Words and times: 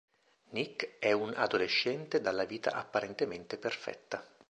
Nick 0.49 0.97
è 0.97 1.11
un 1.11 1.31
adolescente 1.35 2.21
dalla 2.21 2.45
vita 2.45 2.71
apparentemente 2.71 3.59
perfetta. 3.59 4.25